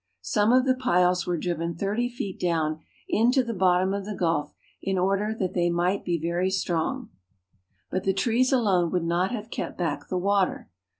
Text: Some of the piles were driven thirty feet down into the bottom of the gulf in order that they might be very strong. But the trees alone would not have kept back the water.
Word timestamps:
Some 0.23 0.51
of 0.51 0.65
the 0.65 0.73
piles 0.73 1.27
were 1.27 1.37
driven 1.37 1.75
thirty 1.75 2.09
feet 2.09 2.39
down 2.39 2.79
into 3.07 3.43
the 3.43 3.53
bottom 3.53 3.93
of 3.93 4.03
the 4.03 4.15
gulf 4.15 4.55
in 4.81 4.97
order 4.97 5.31
that 5.37 5.53
they 5.53 5.69
might 5.69 6.03
be 6.03 6.19
very 6.19 6.49
strong. 6.49 7.11
But 7.91 8.03
the 8.03 8.11
trees 8.15 8.51
alone 8.51 8.89
would 8.93 9.05
not 9.05 9.29
have 9.29 9.51
kept 9.51 9.77
back 9.77 10.07
the 10.07 10.17
water. 10.17 10.71